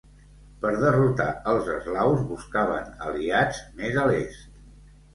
Per 0.63 0.71
derrotar 0.83 1.27
els 1.53 1.69
eslaus, 1.75 2.25
buscaven 2.33 2.91
aliats 3.13 3.65
més 3.83 4.05
a 4.07 4.11
l'Est. 4.13 4.53